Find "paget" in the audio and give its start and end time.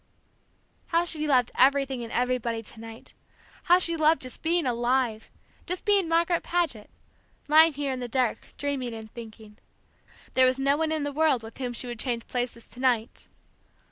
6.41-6.89